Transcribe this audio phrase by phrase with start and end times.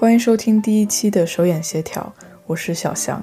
[0.00, 2.10] 欢迎收听第一期的手眼协调，
[2.46, 3.22] 我是小翔。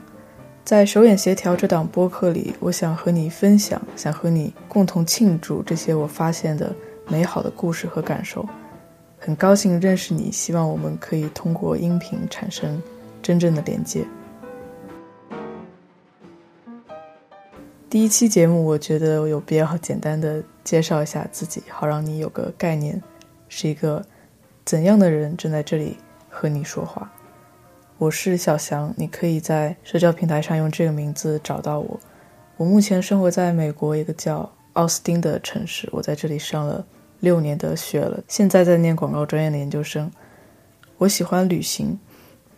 [0.63, 6.71] 在手眼协调这档播客里，我想和你分享，想和你共同庆祝这些我发现的
[7.07, 8.47] 美好的故事和感受。
[9.17, 12.79] 很高兴认识你，希望我们可以通过音频产生
[13.23, 14.05] 真正的连接。
[17.89, 23.01] 第一期节目，我觉得有必要简单的介绍一下自己，好让你有个概念，
[23.49, 24.05] 是一个
[24.63, 25.97] 怎样的人正在这里。
[26.39, 27.11] 和你说话，
[27.97, 31.99] 我是小翔，你可以在社交平台上用这个名字找到我。
[32.57, 36.85] 我目前生活在美国一个叫奥斯汀的城市，我在这里上了
[37.21, 40.11] 六年的学了，现在在念广告专业的研究生。
[40.99, 41.97] 我喜欢旅行，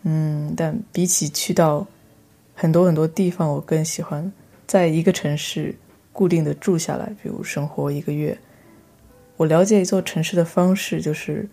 [0.02, 1.86] 嗯，但比起去到
[2.54, 4.30] 很多很多地方，我更喜欢
[4.66, 5.74] 在一个城市
[6.12, 8.36] 固定的住下来，比如生活一个月。
[9.38, 11.48] 我了解一座城市的方式就是。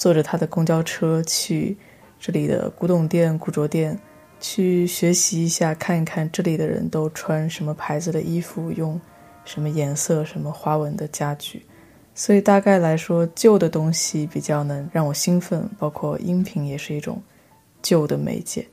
[0.00, 1.76] 坐着他的公交车去
[2.18, 4.00] 这里的古董店、古着店，
[4.40, 8.98] 去学习一下，看一看这里的人都穿什么牌子的衣服，用
[9.44, 11.66] 什么颜色、什么花纹的家具。
[12.14, 17.22] 所以大概来说，旧的东西比较能让我兴奋，包括音频也是一种
[17.82, 18.66] 旧的媒介。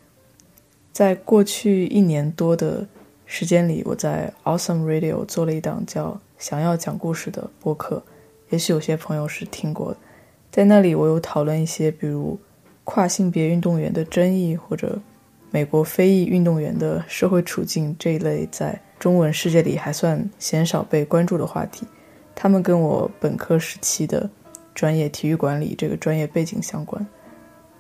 [0.94, 2.88] 在过去一年多的
[3.26, 8.02] 时间里，我在 Awesome Radio 做了一档叫《想要讲故事》的播客，
[8.50, 9.98] 也许有些朋友是听过的。
[10.52, 12.40] 在那里，我有讨论一些，比如
[12.84, 15.00] 跨性别运动员的争议，或者
[15.52, 21.86] 美国非裔运动员的社会处境这一类在中文世界里还算鲜少被关注的话题。
[22.34, 24.30] 他们跟我本科时期的
[24.74, 27.06] 专业体育管理这个专业背景相关。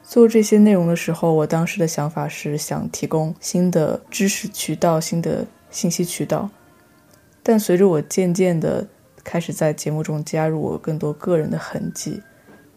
[0.04, 6.50] 做这些内容的时候，我当时的想法是想提供新的知识渠道、新的信息渠道。
[7.44, 8.88] 但随着我渐渐的
[9.24, 12.22] 开始在节目中加入我更多个人的痕迹。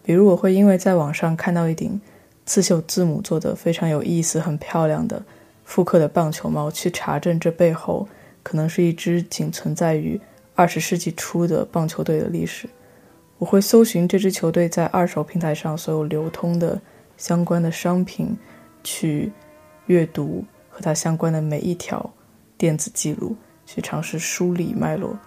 [0.03, 2.01] 比如，我会因为在网上看到一顶
[2.45, 5.21] 刺绣字母做的非常有意思、很漂亮的
[5.63, 8.07] 复刻的棒球帽，去查证这背后
[8.41, 10.19] 可能是一支仅存在于
[10.55, 12.67] 二十世纪初的棒球队的历史。
[13.37, 16.81] 我会搜寻这支球队在二手平台上所有流通的
[17.15, 18.35] 相关的商品，
[18.83, 19.31] 去
[19.85, 22.11] 阅读和它相关的每一条
[22.57, 25.17] 电子记录，去尝试梳理脉络。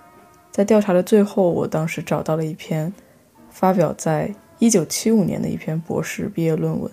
[0.50, 2.92] 在调查的最后，我当时找到了一篇
[3.50, 4.34] 发表在。
[4.64, 6.90] 一九七五年的一篇博士毕业论文，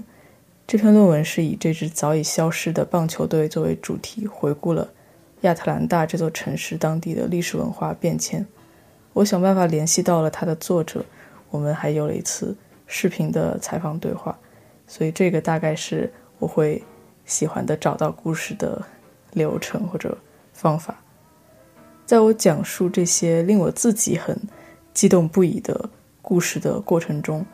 [0.68, 4.92] 这篇论文是以这支早已消失的棒球队作为主题，回顾了
[5.44, 8.46] 亚特兰大这座城市当地的历史文化变迁。
[9.14, 11.06] 我想办法联系到了他的作者，
[11.50, 12.54] 我们还有了一次
[12.88, 14.38] 视频的采访对话。
[14.86, 16.84] 所以这个大概是我会
[17.26, 18.86] 喜欢的找到故事的
[19.32, 20.18] 流程或者
[20.52, 21.02] 方法。
[22.06, 24.38] 在我讲述这些令我自己很
[24.94, 25.90] 激动不已的
[26.22, 27.46] 故事的过程中。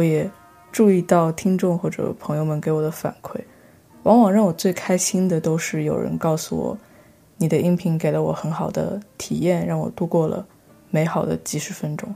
[0.00, 0.28] 我也
[0.72, 3.38] 注意到听众或者朋友们给我的反馈，
[4.04, 6.78] 往往让我最开心的都是有人告诉我，
[7.36, 10.46] 你的音频给了我很好的体验，让我度过了
[10.88, 12.14] 美好的几十分钟。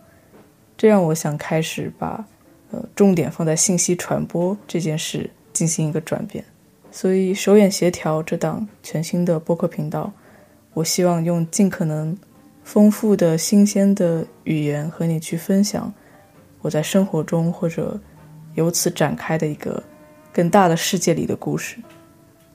[0.79, 2.25] 这让我想开始把
[2.71, 6.43] 呃重点放在信息传播这件事进行一个转变。
[6.91, 10.11] 所以手眼协调这档全新的播客频道，
[10.73, 12.17] 我希望用尽可能
[12.63, 15.93] 丰富的新鲜的语言和你去分享。
[16.65, 18.01] 我在生活中，或者
[18.55, 19.83] 由此展开的一个
[20.33, 21.77] 更大的世界里的故事，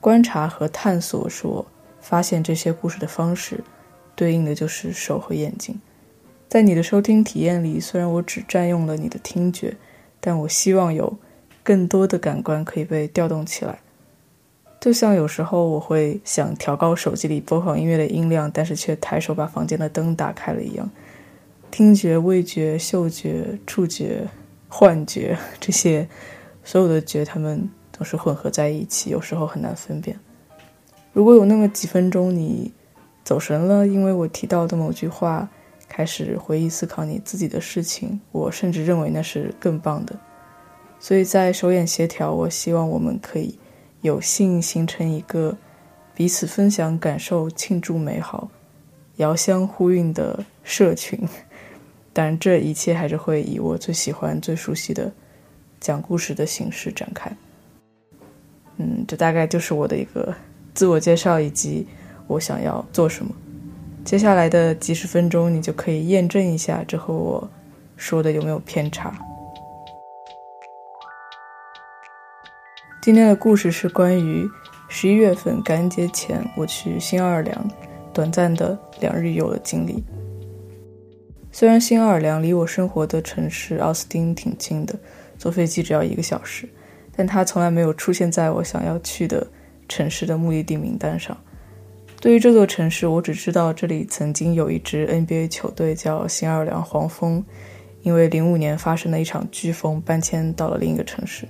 [0.00, 1.64] 观察和探索，是我
[2.00, 3.62] 发现这些故事的方式，
[4.16, 5.80] 对应的就是手和眼睛。
[6.48, 9.76] 在你的收听体验里，虽然我只占用了你的听觉，
[10.20, 11.16] 但我希望有
[11.62, 13.78] 更多的感官可以被调动起来。
[14.80, 20.90] 就像有时候我会想调高手机里播放音乐的音量，但是却抬手把房间的灯打开了一样。
[21.70, 24.26] 听觉、味觉、嗅觉、触觉、
[24.68, 26.06] 幻觉，这些
[26.64, 30.18] 所有的觉，他们总是混合在一起，有时候很难分辨。
[31.12, 32.72] 如果有那么几分钟你
[33.24, 35.48] 走神了，因为我提到的某句话，
[35.88, 40.18] 开始回忆思考你自己的事情，我甚至认为那是更棒的。
[40.98, 43.58] 所以在手眼协调，我希望我们可以
[44.02, 45.56] 有幸形成一个
[46.14, 48.48] 彼此分享感受、庆祝美好、
[49.16, 51.18] 遥相呼应的社群。
[52.12, 55.10] 但这一切还是会以我最喜欢、最熟悉的
[55.78, 57.30] 讲故事的形式展开。
[58.78, 60.34] 嗯，这大概就是我的一个
[60.74, 61.86] 自我介绍以及
[62.26, 63.30] 我想要做什么。
[64.04, 67.48] 接下来的几十分钟，你就可以验证一下这和我
[67.96, 69.12] 说的有没有偏差。
[73.02, 74.48] 今天的故事是关于
[74.88, 77.70] 十一月份感恩节前我去新奥尔良
[78.12, 80.04] 短暂的两日游的经历。
[81.52, 84.94] 虽然新奥尔良离我生活的城市奥斯汀挺近的，
[85.36, 86.68] 坐飞机只要一个小时，
[87.16, 89.46] 但它从来没有出现在我想要去的
[89.88, 91.36] 城市的目的地名单上。
[92.20, 97.44] 对于这座城市，我只知道这里曾经有一支 NBA 球队叫新奥尔良黄蜂，
[98.02, 101.48] 因为零五年发生的一场飓风搬迁到了另一个城市。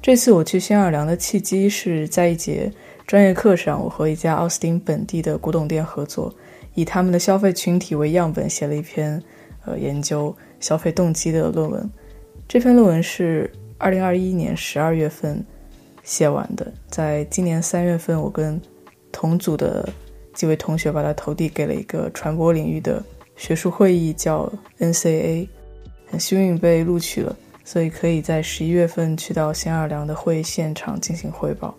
[0.00, 2.72] 这次我去新奥尔良的契机是在一节
[3.06, 6.34] 专业课上，我和一家奥斯汀本地的古董店合作，
[6.74, 9.22] 以他们的消费群体为样本写了一篇
[9.64, 11.90] 呃研究消费动机的论文。
[12.48, 15.44] 这篇论文是二零二一年十二月份
[16.02, 18.60] 写完的，在今年三月份，我跟
[19.10, 19.88] 同组的
[20.34, 23.02] 几位同学把它投递给了一个传播领域的
[23.36, 25.48] 学术会议，叫 NCA，
[26.06, 31.74] 很幸运被录取了，所以可以在十一月份去到新奥尔良的会议现场进行汇报。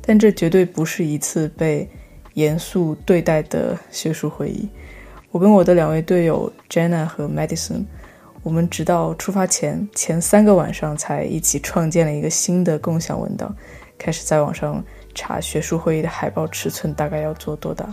[0.00, 1.88] 但这绝对不是一次被
[2.34, 4.68] 严肃对待的学术会议。
[5.30, 7.84] 我跟我的两位队友 Jenna 和 Madison，
[8.42, 13.54] 我们直到出发前前三个晚上才一起创建了一个新的共享文档，
[13.98, 14.84] 开始在网上。
[15.12, 17.84] 查学术会议的海报尺寸大概要做多大？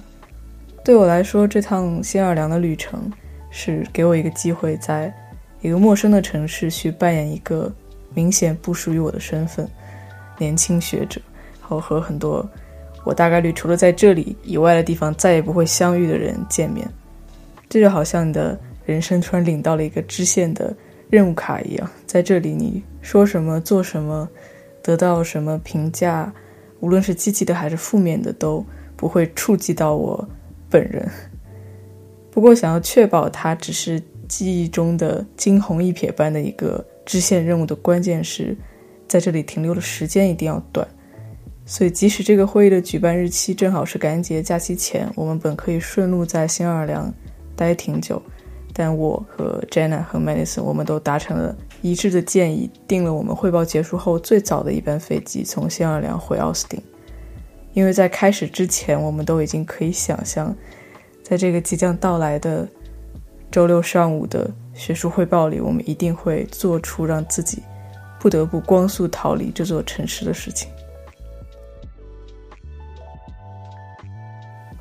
[0.85, 3.11] 对我来说，这趟新奥尔良的旅程
[3.49, 5.11] 是给我一个机会，在
[5.61, 7.73] 一个陌生的城市去扮演一个
[8.13, 9.67] 明显不属于我的身份——
[10.37, 11.19] 年轻学者，
[11.59, 12.47] 然后和很多
[13.07, 16.85] 我大概率除了在这里以外的地方再也不会相遇的人见面。
[17.69, 20.75] 这就好像你的人生突然领到了一个支线的
[21.09, 24.27] 任务卡一样，在这里你说什么、做什么、
[24.83, 26.33] 得到什么评价。
[26.81, 28.63] 无论是积极的还是负面的，都
[28.97, 30.27] 不会触及到我
[30.69, 31.09] 本人。
[32.29, 38.55] 不过，想要确保它只是记忆中的惊鸿一瞥般的一个支线任务的关键是，
[39.07, 40.85] 在这里停留的时间一定要短。
[41.69, 47.13] 所以，即使这个会议的举办日期正好是感恩节假期前，我们本可以顺路在新奥尔良
[47.57, 48.21] 待挺久。
[48.73, 56.81] 但我和 Jenna 和 Madison 我们都达成了一致的建议，订了我们汇报结束后最早的一班飞机从新奥尔良回奥斯汀。
[57.73, 60.55] 因为在开始之前，我们都已经可以想象，
[61.21, 62.65] 在这个即将到来的
[63.51, 67.61] 周六上午的学术汇报里，我们一定会做出让自己
[68.19, 70.69] 不得不光速逃离这座城市的事情。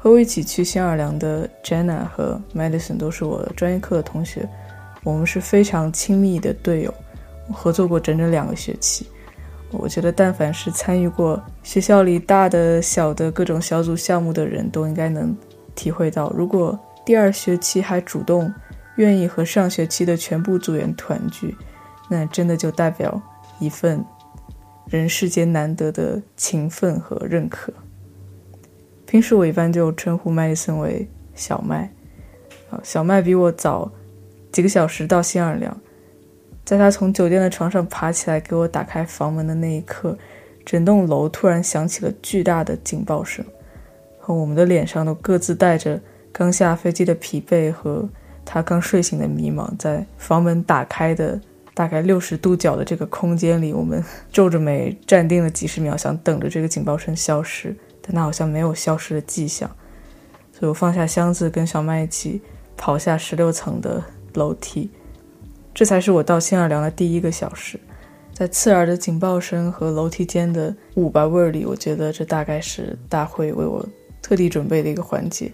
[0.07, 4.49] 和我一起去新奥尔良的 Jenna 和 Madison 都是我专业课的同学，
[5.03, 6.95] 我们是非常亲密的队友，
[7.53, 9.05] 合作过整整两个学期。
[9.73, 15.37] 我觉得，但凡是参与过学校里大的、小的各种小组项目的人，都应该能
[15.75, 18.55] 体会到，如果第二学期还主动
[18.99, 21.57] 愿意和上学期的全部组员团聚，
[22.09, 23.21] 那真的就代表
[23.59, 24.05] 一份
[24.87, 27.73] 人世间难得的情分和认可。
[29.07, 31.91] 平时我一般就称呼麦迪森为小麦，
[32.71, 33.91] 啊，小麦比我早
[34.51, 35.75] 几个小时到新奥尔良。
[36.65, 40.19] 在他从酒店的床上爬起来给我打开房门的那一刻，
[40.65, 43.45] 整栋楼突然响起了巨大的警报声，
[44.19, 46.01] 和我们的脸上都各自带着
[46.33, 48.09] 刚下飞机的疲惫和
[48.45, 49.71] 他刚睡醒的迷茫。
[49.79, 51.41] 在房门打开的
[51.73, 54.03] 大概六十度角的这个空间里，我们
[54.33, 57.73] 皱着眉站定了几十秒，想等着这个警报声消失。
[58.07, 59.69] 但他好像没有消失的迹象，
[60.53, 62.41] 所以我放下箱子，跟小麦一起
[62.77, 64.01] 跑下十六层的
[64.35, 64.89] 楼梯。
[65.75, 67.81] 这才是我到新奥尔良的第一个小时。
[68.33, 73.85] 在刺耳的警报声和楼梯间的舞吧味里，我觉得这大概是大会为我
[74.23, 75.51] 特地准备的一个环节。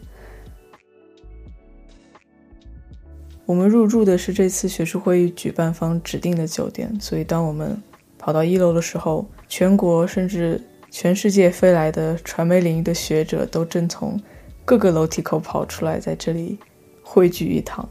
[3.46, 7.80] 我们入住的是这次学术会议举办方指定的酒店，所以当我们
[8.18, 10.60] 跑到一楼的时候，全国甚至。
[10.92, 14.20] 全世界飞来的传媒领域的学者都正从
[14.62, 16.58] 各个楼梯口跑出来，在这里
[17.02, 17.88] 汇聚一堂。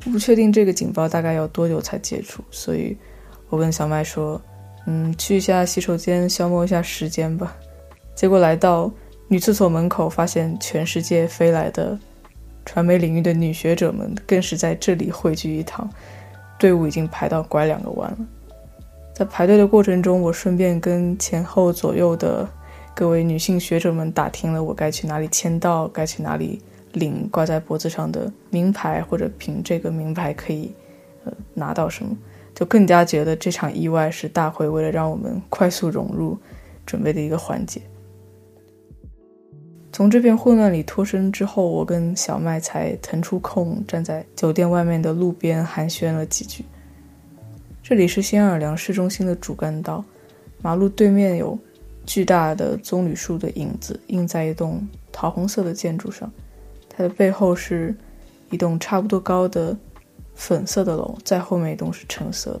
[0.00, 2.96] 不确定这个警报大概要多久才解除，所以
[3.48, 4.42] 我跟小麦说
[4.88, 7.56] ：“嗯，去一下洗手间消磨一下时间吧。”
[8.16, 8.90] 结果来到
[9.28, 11.96] 女厕所门口，发现全世界飞来的
[12.66, 15.88] 传媒领域的女学者们更是在这里汇聚一堂，
[16.58, 18.18] 队伍已经排到拐两个弯了。
[19.20, 22.48] 在排队的过程中，我顺便跟前后左右的
[22.94, 26.58] 各位女性学者们打听了我该去哪里签到，该去哪里
[26.94, 30.74] 领挂在脖子上的名牌，或者凭这个名牌可以
[31.24, 32.16] 呃拿到什么，
[32.54, 36.38] 就更加觉得这场意外是大会为了让我们快速融入
[36.86, 37.78] 准备的一个环节。
[39.92, 46.64] 从这片混乱里脱身之后，我跟小麦才腾出空站在酒店外面的路边寒暄了几句。
[47.90, 50.04] 这里是新奥尔良市中心的主干道，
[50.62, 51.58] 马路对面有
[52.06, 56.30] 巨大的棕榈树的影子映在一栋桃红色的建筑上，
[56.88, 57.92] 它的背后是
[58.50, 59.76] 一栋差不多高的
[60.36, 62.52] 粉色的楼，在后面一栋是橙色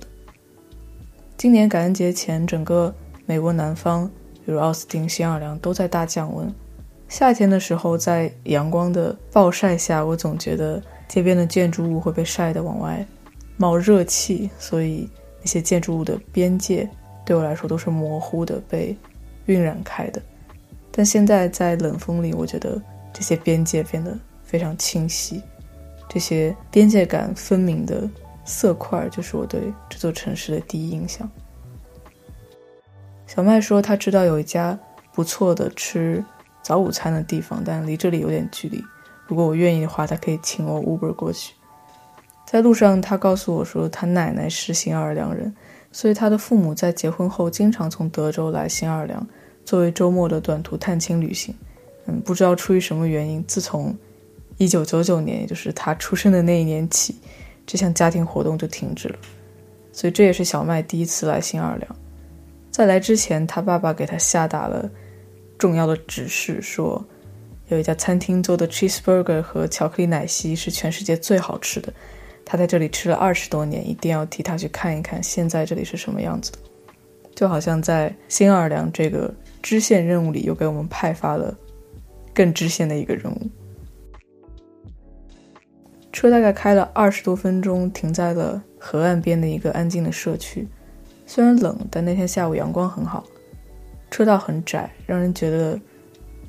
[1.36, 2.92] 今年感恩节前，整个
[3.24, 4.10] 美国南方，
[4.44, 6.52] 比如奥斯汀、新奥尔良都在大降温。
[7.08, 13.06] 夏天的时候，在阳光的暴晒下，我总觉得街边的建筑物会被晒得往外
[13.56, 15.08] 冒热气，所以
[15.40, 16.88] 那些建筑物的边界
[17.24, 18.96] 对我来说都是模糊的，被
[19.46, 20.20] 晕染开的。
[20.90, 22.80] 但现在在冷风里，我觉得
[23.12, 25.42] 这些边界变得非常清晰，
[26.08, 28.08] 这些边界感分明的
[28.44, 31.30] 色块，就是我对这座城市的第一印象。
[33.26, 34.78] 小麦说，他知道有一家
[35.12, 36.24] 不错的吃。
[36.62, 38.84] 早午餐的地方，但离这里有点距离。
[39.26, 41.54] 如果我愿意的话，他可以请我 Uber 过去。
[42.50, 45.54] 在路上，他告诉我说，他奶奶是新奥尔良人，
[45.92, 49.24] 所以他的父母在结婚后经常从德州来新奥尔良，
[49.64, 51.54] 作为周末的短途探亲旅行。
[52.06, 53.96] 嗯，不知道出于什么原因，自从
[54.58, 57.14] 1999年，也就是他出生的那一年起，
[57.64, 59.14] 这项家庭活动就停止了。
[59.92, 61.96] 所以这也是小麦第一次来新奥尔良。
[62.72, 64.90] 在来之前，他爸爸给他下达了。
[65.56, 67.00] 重要的指示说，
[67.68, 71.92] 有一家餐厅做的 cheeseburger 和巧克力奶昔是全世界最好吃的。
[72.50, 76.58] 他在这里吃了二十多年，一定要替他去看一看现在这里是什么样子的。
[77.32, 81.56] 就好像在新奥尔良这个支线任务里，又给我们派发了
[82.34, 83.40] 更支线的一个任务。
[86.12, 90.66] 车大概开了二十多分钟，停在了河岸边的一个安静的社区。
[91.26, 93.24] 虽然冷，但那天下午阳光很好。
[94.10, 95.78] 车道很窄，让人觉得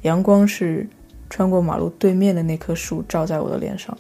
[0.02, 0.88] 阳光是
[1.30, 3.96] 穿过马路对面的那棵树照在我的脸上。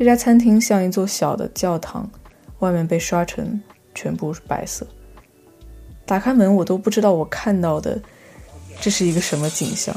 [0.00, 2.10] 这家餐厅像一座小的教堂，
[2.60, 3.60] 外面被刷成
[3.94, 4.86] 全部是白色。
[6.06, 8.00] 打开门，我都不知道我看到的
[8.80, 9.94] 这是一个什么景象。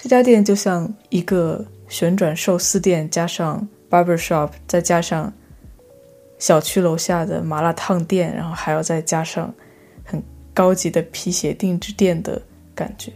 [0.00, 5.30] 这家店就像一个旋转寿司店，加上 barber shop，再加上
[6.38, 9.54] 小区楼下的麻辣烫店，然后还要再加上
[10.02, 10.22] 很
[10.54, 12.40] 高级的皮鞋定制店的
[12.74, 13.12] 感觉。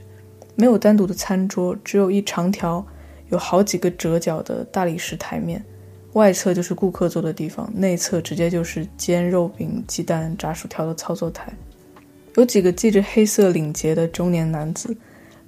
[0.54, 2.85] 没有单独的餐桌，只有一长条
[3.30, 5.64] 有好几个折角的大理石台面，
[6.12, 11.50] 外侧就是顾客坐的地方，内侧直接就是煎肉饼、鸡蛋、炸薯条的操作台。
[12.35, 14.95] 有几个系着黑色领结的中年男子，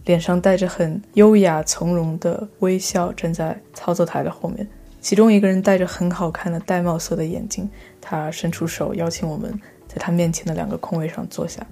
[0.07, 4.67] 脸上带着很优雅从容的微笑，站在操作台的后面。
[5.01, 7.69] 其中一个人戴着很好看的玳瑁色的眼镜，
[8.01, 9.53] 他伸出手邀请我们
[9.87, 11.67] 在他面前的两个空位上坐下。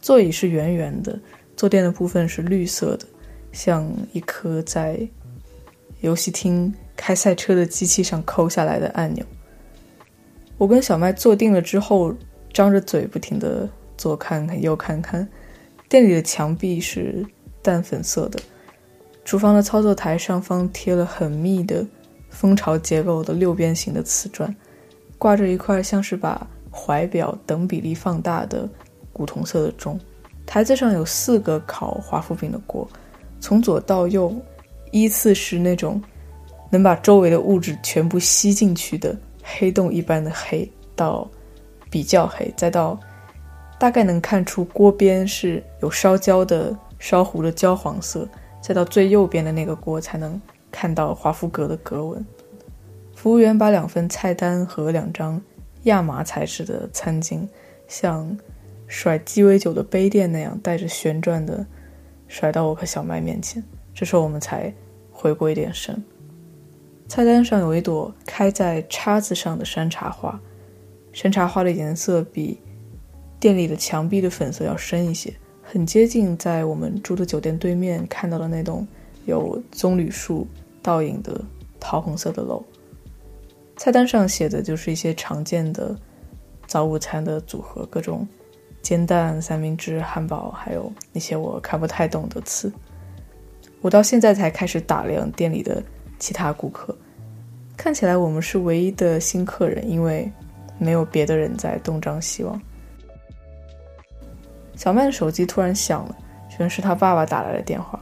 [0.00, 1.18] 座椅是圆圆的，
[1.56, 3.06] 坐垫的部分是绿色的，
[3.52, 4.98] 像一颗在
[6.00, 9.24] 游戏厅开赛车的机器上抠下来的按钮。
[10.56, 12.14] 我跟小麦坐定了之后，
[12.52, 13.68] 张着嘴不停的。
[13.98, 15.28] 左看看，右看看，
[15.88, 17.26] 店里的墙壁是
[17.60, 18.38] 淡粉色的，
[19.24, 21.84] 厨房的操作台上方贴了很密的
[22.28, 24.54] 蜂巢结构的六边形的瓷砖，
[25.18, 28.68] 挂着一块像是把怀表等比例放大的
[29.12, 29.98] 古铜色的钟。
[30.46, 32.88] 台子上有四个烤华夫饼的锅，
[33.40, 34.34] 从左到右
[34.92, 36.00] 依次是那种
[36.70, 41.28] 能把周围的物质全部吸进去的黑洞一般的黑，到
[41.90, 42.98] 比较黑，再到。
[43.80, 48.28] 大概能看出锅边是有烧焦的、烧糊的焦黄色，
[48.60, 50.40] 再到最右边的那个锅才能
[50.70, 52.24] 看到华夫格的格纹。
[53.14, 55.40] 服务员把两份菜单和两张
[55.84, 57.46] 亚麻材质的餐巾，
[57.86, 58.38] 像
[58.86, 61.66] 甩鸡尾酒的杯垫那样带着旋转的
[62.26, 63.62] 甩到我和小麦面前。
[63.92, 64.72] 这时候我们才
[65.10, 66.02] 回过一点神。
[67.08, 70.40] 菜单上有一朵开在叉子上的山茶花，
[71.12, 72.60] 山茶花的颜色比。
[73.40, 75.32] 店里的墙壁的粉色要深一些，
[75.62, 78.84] 很接近在我们住的酒店对面看到的那栋
[79.28, 80.46] 有棕榈树
[80.82, 81.40] 倒影的
[81.78, 82.64] 桃红色的楼。
[83.76, 85.94] 菜单上写的就是一些常见的
[86.66, 88.26] 早午餐的组合，各种
[88.82, 92.72] 煎蛋、三明治、汉堡，还有那些我看不太懂的词。
[93.80, 95.80] 我到现在才开始打量店里的
[96.18, 96.96] 其他顾客，
[97.76, 100.28] 看起来我们是唯一的新客人，因为
[100.78, 102.60] 没有别的人在东张西望。
[104.74, 106.16] 小麦的手机突然响了，
[106.48, 108.00] 全是他爸爸打来的电话。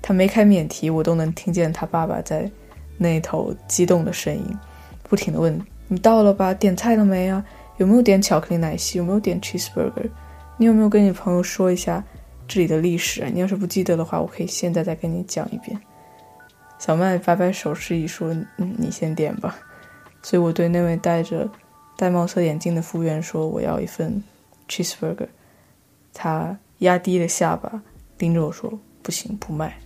[0.00, 2.50] 他没开免提，我都能听见他爸爸在
[2.96, 4.58] 那头激动的声音，
[5.02, 6.54] 不停的问：“你到了吧？
[6.54, 7.44] 点菜了没啊？
[7.76, 8.98] 有没有点巧克力奶昔？
[8.98, 10.08] 有没有点 cheeseburger？
[10.56, 12.02] 你有没有跟你朋友说一下
[12.46, 13.28] 这里的历史？
[13.30, 15.78] 你要是不记得的话，我可以现在再跟你讲一遍。”
[16.78, 18.28] 小麦摆摆手示意说
[18.58, 19.58] ：“嗯，你先点吧。”
[20.22, 21.48] 所以我对那位戴着
[21.96, 24.22] 玳瑁色眼镜的服务员说：“我要一份。”
[24.68, 25.28] cheeseburger。
[26.12, 27.80] 他压低了下巴，
[28.16, 29.78] 盯着我说：“不行，不卖。”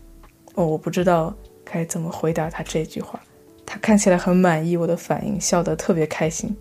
[0.54, 3.20] 哦，我不知道该怎么回答他这句话。
[3.64, 6.54] 他看起来很满意我的反应，笑得特别开心，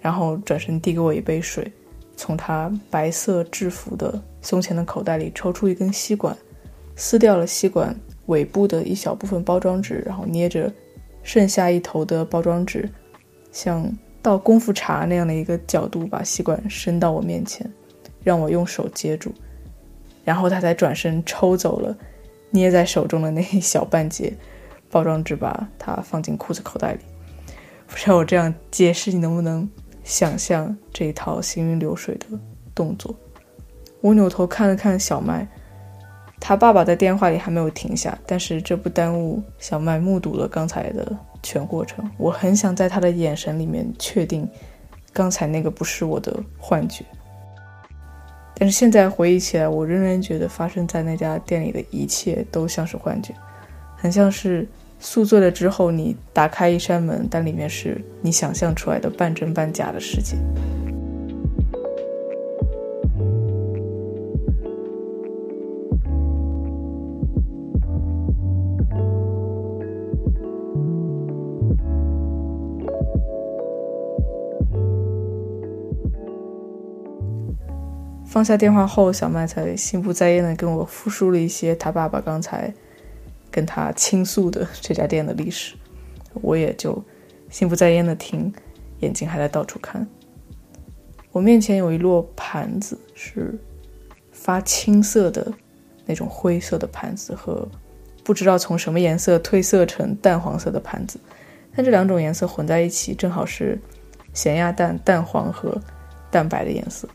[0.00, 1.72] 然后转身递给我一杯水，
[2.14, 6.36] 从他白色制服的胸前的口袋里抽出一根吸管，
[6.94, 10.70] 撕掉了吸管尾部的一小部分包装纸，然后捏着
[11.22, 12.86] 剩下一头的包装纸，
[13.50, 17.66] 像倒功夫茶那样的一个角度把吸管伸到我面前，
[18.22, 19.32] 让我用手接住，
[20.22, 21.96] 然后他才转身抽走了
[22.50, 24.32] 捏在手中的那一小半截。
[24.88, 27.00] 包装纸把它放进裤子口袋里，
[27.88, 29.68] 不知道我这样解释你能不能
[30.04, 32.26] 想象这一套行云流水的
[32.72, 33.14] 动作？
[34.00, 35.46] 我扭头看了看小麦，
[36.40, 42.08] 他爸爸在电话里还没有停下，但是这不耽误小麦目睹了刚才的全过程。
[42.16, 44.48] 我很想在他的眼神里面确定，
[45.12, 47.04] 刚才那个不是我的幻觉，
[48.58, 53.34] 但是现在回忆起来，我仍然觉得发生在那家店里的一切都像是幻觉。
[53.96, 54.66] 很像是
[54.98, 60.36] 宿醉了之后，你打开一扇门，但里面是你想象出来的半真半假的世界。
[78.36, 82.70] 放下电话后，小麦才心不在焉的跟我复述了一些他爸爸刚才。
[83.50, 85.74] 跟他倾诉的这家店的历史，
[86.42, 87.02] 我也就
[87.48, 88.52] 心不在焉的听，
[88.98, 90.06] 眼睛还在到处看。
[91.32, 93.58] 我面前有一摞盘子，是
[94.32, 95.50] 发青色的
[96.04, 97.66] 那种灰色的盘子和
[98.22, 101.18] 不知道从什么颜色褪色成淡黄色的盘子，
[101.74, 103.80] 但这两种颜色混在一起，正好是
[104.34, 105.80] 咸鸭蛋淡黄和
[106.30, 107.08] 蛋白的颜色。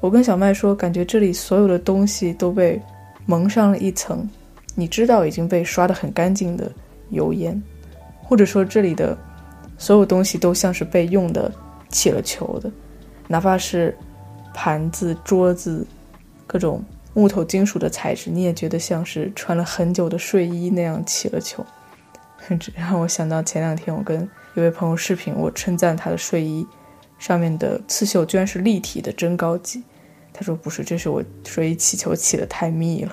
[0.00, 2.80] 我跟小麦说，感觉这里所有的东西都被
[3.24, 4.28] 蒙上了一层。
[4.74, 6.70] 你知道已经被刷得很干净的
[7.08, 7.60] 油烟，
[8.22, 9.16] 或者说这里的
[9.78, 11.50] 所有东西都像是被用的
[11.88, 12.70] 起了球的，
[13.26, 13.96] 哪怕是
[14.52, 15.86] 盘子、桌子，
[16.46, 21.64] 各种木头、金属的材质，你也觉得像是穿了很久的睡衣那样起了球。
[22.60, 26.66] 这让我想到前两天我跟一位朋友视频，我称赞他的睡衣
[27.18, 29.82] 上面的刺绣居然是立体的，真高级。
[30.32, 33.12] 他说不是，这是我所以起球起的太密了。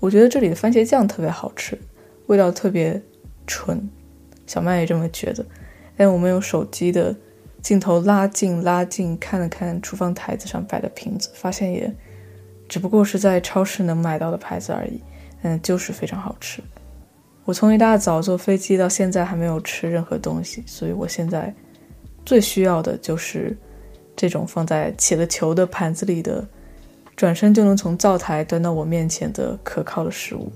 [0.00, 1.78] 我觉得这里的番茄酱特别好吃，
[2.26, 3.00] 味道特别
[3.46, 3.88] 纯。
[4.46, 5.46] 小麦也这么觉得。
[5.96, 7.14] 但我们用手机的
[7.62, 11.90] 镜头拉近拉近，看了看厨房台子上摆的瓶子，发现也
[12.68, 15.00] 只不过是在超市能买到的牌子而已。
[15.42, 16.60] 嗯，就是非常好吃。
[17.44, 21.54] 我从一大早坐飞机到现在还没有吃任何东西，所以我现在
[22.24, 23.56] 最需要的就是
[24.16, 26.46] 这种放在起了球的盘子里的。
[27.16, 30.50] 转身就能从灶台端到我面前的可靠的食物。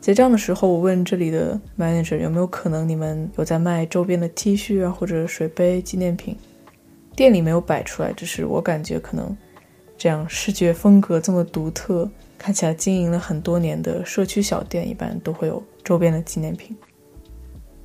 [0.00, 6.36] 结账的时候，我问这里的 manager 有没有可能你们有在卖周边的 T 恤啊或者水杯纪念品。
[7.16, 9.36] 店里没有摆出来，只是我感觉可能
[9.96, 16.74] 这样视觉风格这么独特，看起来经营了很多年的社区小店一般都会有周边的纪念品。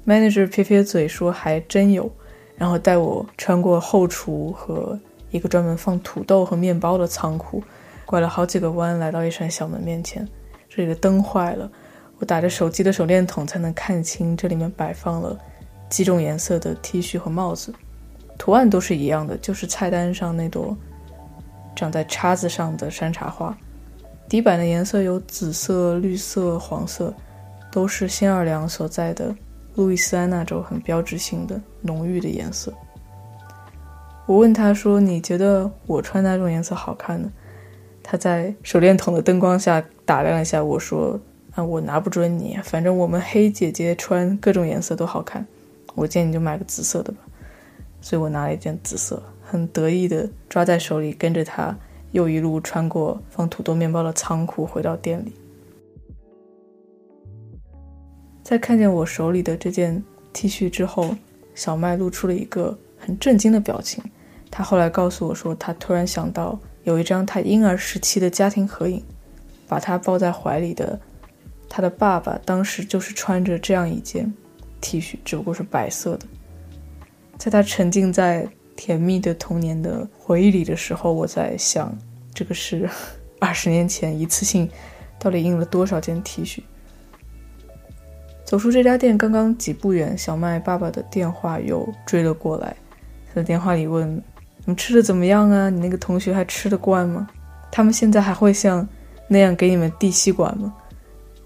[0.06, 2.10] manager 撇撇嘴说还真有，
[2.56, 4.98] 然后带我穿过后厨和。
[5.32, 7.64] 一个专门放土豆和面包的仓库，
[8.06, 10.30] 拐了好几个弯，来到一扇小门面前。
[10.70, 11.68] 这里的灯坏了，
[12.20, 15.36] 我打着手机的手电筒才能看清，这里面摆放了
[15.90, 17.74] 几种颜色的 T 恤和帽子，
[18.38, 20.78] 图案都是一样的，就是菜单上那朵
[21.76, 23.58] 长在叉子上的山茶花。
[24.28, 27.14] 底板的颜色有紫色、绿色、黄色，
[27.72, 29.36] 都是新奥尔良所在的
[29.76, 32.74] 路易斯安那州很标志性的浓郁的颜色。
[34.26, 37.32] 我问他说：“你觉得我穿哪种颜色好看呢？”
[38.02, 41.20] 他在手电筒的灯光下打量了一下我说
[41.56, 45.46] ：“啊，我拿不准你，反正我们黑姐姐穿各种颜色都好看。
[45.96, 47.20] 我建议你就买个紫色的吧。”
[48.02, 51.78] 所以我拿了一件紫色，很得意的抓在手里，跟着他
[52.14, 55.34] 又一路穿过放土豆面包的仓库，回到店里。
[58.42, 61.14] 在看见我手里的这件 T 恤之后，
[61.54, 62.78] 小麦露出了一个。
[63.06, 64.02] 很震惊的表情。
[64.50, 69.04] 他后来告诉我说，他突然想到有一张他婴儿时期的家庭合影，
[69.68, 70.98] 把他抱在怀里的
[71.68, 74.34] 他的爸爸当时就是穿着这样一件
[74.80, 76.26] T 恤，只不过是白色的。
[77.38, 81.96] 在他沉浸在甜蜜的童年的回忆里的时候，我在想，
[82.34, 82.90] 这个是
[83.40, 84.70] 二十年前一次性
[85.20, 86.62] 到底印了多少件 T 恤？
[88.46, 92.76] 走出这家店刚刚几步远，小麦爸爸的电话又追了过来。
[93.30, 94.22] 他在电话里问
[94.66, 95.70] ：“你吃的怎么样啊？
[95.70, 97.28] 你那个同学还吃得惯吗？
[97.72, 98.88] 他们现在还会像
[99.28, 100.74] 那样给你们递吸管吗？”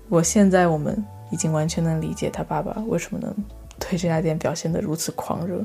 [0.10, 3.34] 我现在我们已经完全能理解他爸爸为什么能
[3.78, 5.64] 对这家店表现得如此狂热。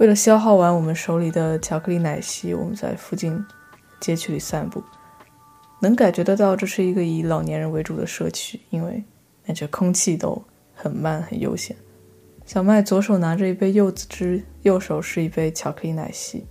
[0.00, 3.38] 为了消耗完我们手里的巧克力奶昔，我们在附近
[4.00, 4.82] 街区里散步，
[5.78, 9.04] 能感觉得到这是一个以老年人为主的社区，因为
[9.44, 10.42] 感觉空气都
[10.74, 11.76] 很慢很悠闲。
[12.46, 16.46] 小麦左手拿着一杯柚子汁，右手是一杯巧克力奶昔，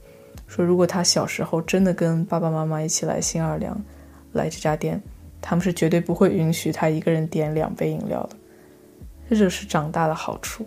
[0.46, 3.76] 说如果他小时候真的跟爸爸妈妈一起来新奥尔良，
[4.34, 5.02] 来这家店，
[5.42, 8.36] 他们是绝对不会允许他一个人点两杯饮料的。
[9.28, 10.64] 这就是长大的好处。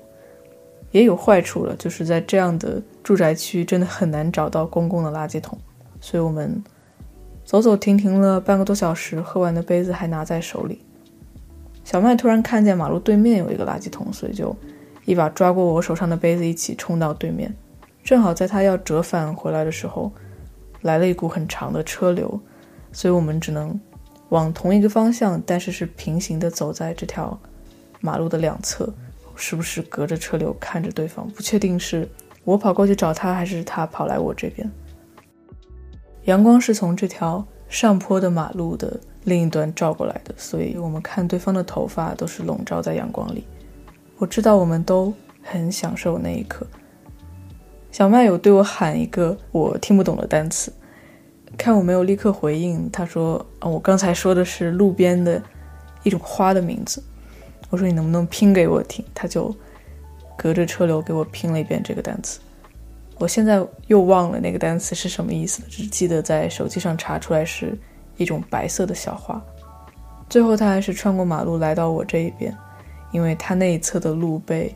[0.93, 5.59] 也有坏处了，就是在这样的住宅区，真的很难找到公共的垃圾桶。
[6.01, 6.63] 所以我们
[7.45, 10.81] 走走停停了半个多小时，喝完的杯子还拿在手里。
[11.85, 14.55] 小麦突然看见马路对面有一个垃圾桶，所以就
[15.05, 17.53] 一把抓过我手上的杯子，一起冲到对面。
[18.05, 20.13] 正好在他要折返回来的时候，
[20.83, 22.41] 来了一股很长的车流，
[22.93, 23.81] 所以我们只能
[24.29, 27.39] 往同一个方向，但是是平行的走在这条
[28.01, 28.93] 马路的两侧。
[29.43, 32.09] 时不时隔着车流看着对方，不确定是
[32.45, 34.71] 我跑过去找他，还是他跑来我这边。
[36.27, 43.45] 阳光是从这条上坡的马路的另一端照过来的，所以我们看对方的头发都是笼罩在阳光里。
[44.17, 46.65] 我知道我们都很享受那一刻。
[47.91, 50.73] 小麦有对我喊一个我听不懂的单词，
[51.59, 55.43] 看我没有立刻回应，他说：“啊，我刚才说的是路边的
[56.05, 57.03] 一种花的名字。”
[57.73, 59.03] 我说你能不能拼给我听？
[59.15, 59.55] 他就
[60.37, 62.39] 隔着车流给我拼了一遍这个单词。
[63.19, 67.75] 我现在又忘了那个单词是什么意思，只记得在手机上查出来是
[68.19, 69.43] 一种白色的小花。
[70.29, 72.55] 最后他还是穿过马路来到我这一边，
[73.11, 74.75] 因为他那一侧的路被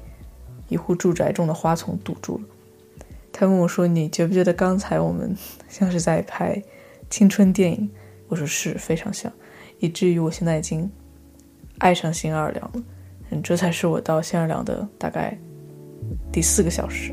[0.69, 2.45] 一户住宅中的花丛堵住了。
[3.31, 5.37] 他问我说：“你觉不觉得刚才我们
[5.69, 6.63] 像是在拍
[7.11, 7.91] 青春电影？”
[8.29, 9.31] 我说：“是非常像，
[9.81, 10.91] 以至于我现在已经。”
[11.79, 12.83] 爱上新奥尔良了，
[13.31, 15.37] 嗯，这才是我到新奥尔良的大概
[16.33, 17.13] 第四个小时。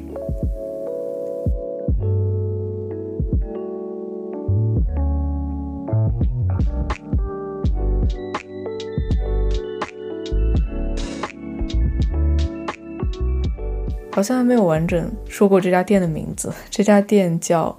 [14.12, 16.54] 好像还没有完整说过这家店的名字。
[16.70, 17.76] 这家店叫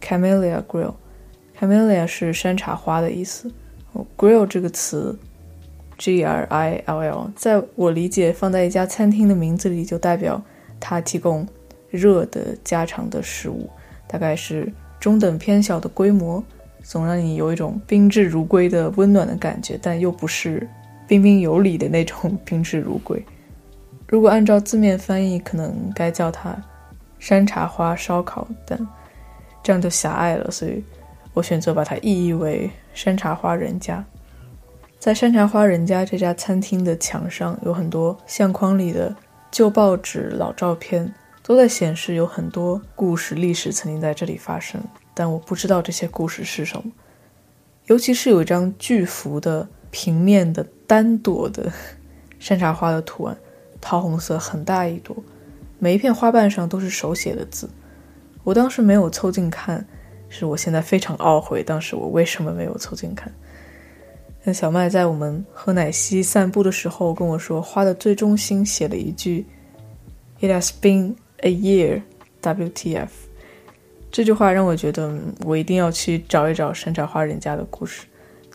[0.00, 3.50] Camellia Grill，Camellia 是山茶花的意思。
[4.16, 5.18] Grill 这个词。
[6.00, 10.40] G R I L L，在我理解，放在一家餐厅的名字里，就代表
[10.80, 11.46] 它提供
[11.90, 13.68] 热的家常的食物，
[14.08, 16.42] 大概是中等偏小的规模，
[16.82, 20.66] 总让你有一种宾至如归的温暖的感觉，但又不是
[21.06, 23.22] 彬彬有礼的那种宾至如归。
[24.08, 26.56] 如果按照字面翻译，可能该叫它
[27.18, 28.78] 山茶花烧烤，但
[29.62, 30.82] 这样就狭隘了，所以
[31.34, 34.02] 我选择把它意译为山茶花人家。
[35.00, 39.16] 在山茶花人家这家餐厅的墙上，有很多相框里的
[39.50, 41.10] 旧报纸、老照片，
[41.42, 44.78] 都在显示有很多故事、历史曾经在这里发生。
[45.14, 46.92] 但我不知道这些故事是什么。
[47.86, 51.72] 尤其是有一张巨幅的平面的单朵的
[52.38, 53.34] 山茶花的图案，
[53.80, 55.16] 桃红色，很大一朵，
[55.78, 57.70] 每一片花瓣上都是手写的字。
[58.44, 59.86] 我当时没有凑近看，
[60.28, 63.32] 是我现在非常懊悔，当时我为什么没有凑近看。
[64.42, 69.44] 那小麦在我们喝奶昔散步的时候跟我说，花的最中心写了一句
[70.40, 72.00] ：“It has been a year,
[72.40, 73.08] WTF。”
[74.10, 78.06] 这句话让我觉得我一定要去找一找山茶花人家的故事。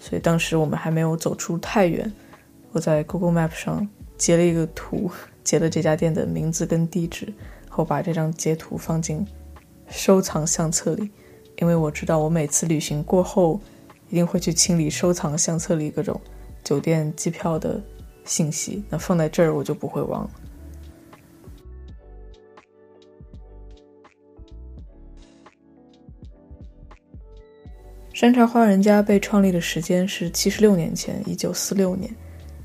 [0.01, 2.11] 所以当时我们还没有走出太远，
[2.71, 5.11] 我在 Google Map 上截了一个图，
[5.43, 7.31] 截了这家店的名字跟地址，
[7.69, 9.23] 后把这张截图放进
[9.87, 11.11] 收藏相册里，
[11.59, 13.61] 因为我知道我每次旅行过后。
[14.09, 16.19] 一定会去清理收藏相册里各种
[16.63, 17.81] 酒店机票的
[18.23, 20.29] 信息，那放在这儿我就不会忘了。
[28.13, 32.09] 山茶花人家被创立的时间是七十六年前，一九四六年，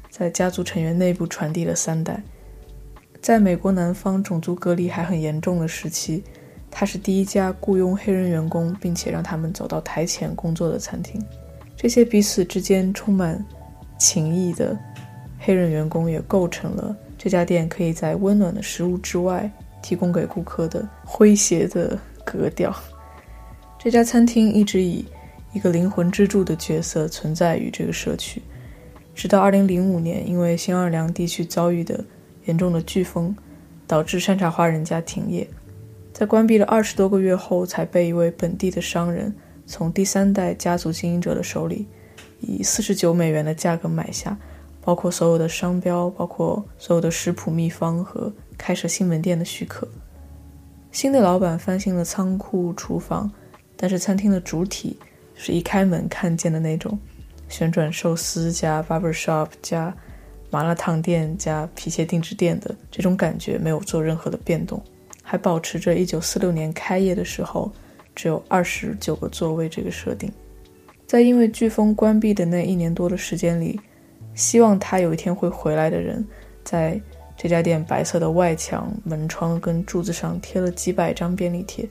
[0.09, 2.23] 在家族成员内部传递了三代。
[3.21, 6.23] 在美国南方种族隔离还很严重的时期。
[6.71, 11.23] 它是第一家雇佣黑人员工，并且让他们走到台前工作的餐厅。
[11.77, 13.45] 这些彼此之间充满
[13.99, 14.79] 情谊的
[15.39, 19.51] 黑人员工也构成了这家店可以在温暖的食物之外
[19.83, 22.75] 提供给顾客的诙谐的格调。
[23.79, 25.05] 这家餐厅一直以
[25.53, 28.41] 一个灵魂支柱的角色存在于这个社区，
[29.15, 32.03] 直到2005年，因为新奥尔良地区遭遇的
[32.45, 33.37] 严重的飓风。
[33.87, 35.45] 导致山茶花人家停业。
[36.21, 41.87] 在关闭了二十多个月后，才被一位本地的商人从第三代家族经营者的手里
[42.41, 44.37] 以四十九美元的价格买下，
[44.83, 49.89] 包括所有的商标，包括所有的食谱秘方和开设新门店的许可。
[50.93, 53.33] 新的老板翻新了仓库、厨房，
[53.75, 54.99] 但是餐厅的主体
[55.35, 56.99] 是一开门看见的那种
[57.49, 59.97] 旋转寿司加 barber shop 加
[60.51, 64.83] 麻辣烫店加皮鞋定制店的这种感觉没有做任何的变动，
[65.31, 67.71] 还保持着1946年开业的时候
[68.17, 70.29] 只有二十九个座位这个设定。
[71.07, 73.79] 在因为飓风关闭的那一年多的时间里，
[74.35, 76.27] 希望他有一天会回来的人，
[76.65, 77.01] 在。
[77.43, 81.89] 这家店白色的外墙、门窗跟柱子上贴了几百张便利贴，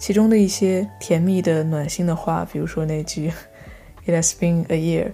[0.00, 3.30] 其中的一些甜蜜的、暖心的话，比如说那句
[4.04, 5.12] “It has been a year,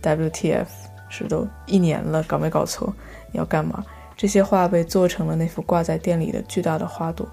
[0.00, 0.66] WTF”，
[1.08, 2.94] 是都一年了，搞没搞错？
[3.32, 3.84] 你要干嘛？
[4.16, 7.28] 这些画被做成了那幅挂在店里的巨大的花朵。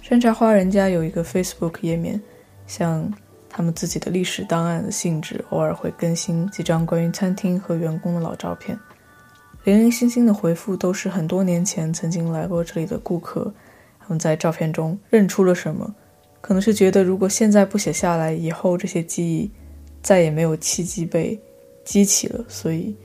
[0.00, 2.20] 山茶花人家有一个 Facebook 页面，
[2.66, 3.08] 像
[3.48, 8.78] 他们自己的历史档案的性质，偶尔会更新几张关于餐厅和员工的老照片。
[9.64, 13.52] 零零星星的回复都是很多年前曾经来过这里的顾客，
[14.00, 15.94] 他们在照片中认出了什么，
[16.40, 19.48] 可能是觉得如果现在不写下来，以后这些记忆
[20.02, 21.40] 再也没有契机被
[21.84, 22.96] 激起了，所以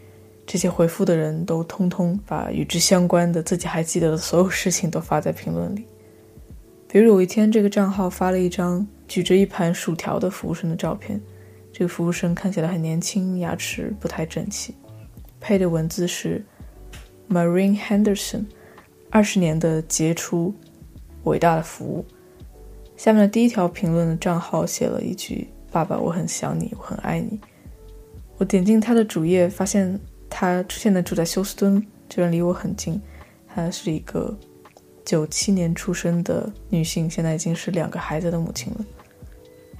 [0.48, 5.86] 这些回复的人都通通把与之相关的自己还记得的所有事情都发在评论里。
[6.88, 11.22] 比如有一天，这个账号发了一张举着一盘薯条的服务生的照片，
[11.74, 14.74] 这个服务生看起来很年轻，牙齿不太整齐。
[15.42, 16.44] 配的文字是
[17.30, 18.46] Marine Henderson，
[19.12, 20.56] 二十年的杰出、
[21.26, 22.06] 伟大的服务。
[22.96, 27.38] 下面的第一条评论的账号写了一句：“爸爸，我很想你，我很爱你。”
[28.40, 33.02] 我点进他的主页，发现他现在住在休斯敦，这边离我很近。
[33.48, 34.38] 她是一个
[35.04, 38.86] 九七年出生的女性，现在已经是两个孩子的母亲了。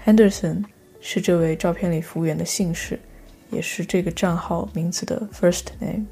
[0.06, 0.64] Henderson
[1.00, 3.00] 是这位照片里服务员的姓氏。
[3.50, 6.06] 也是这个账号名字的 first name。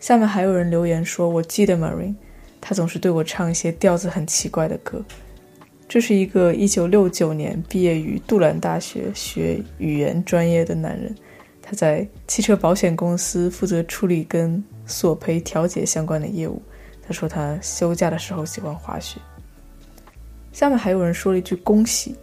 [0.00, 2.14] 下面还有人留言说：“我记得 Marine，
[2.62, 5.04] 他总是对我唱一些调子很奇怪的歌。”
[5.86, 11.14] 这是一个1969年毕业于杜兰大学学语言专业的男人，
[11.68, 16.62] 他在汽车保险公司负责处理跟索赔调解相关的业务。
[17.06, 19.20] 他说他休假的时候喜欢滑雪。
[20.50, 22.16] 下面还有人说了一句“恭喜”，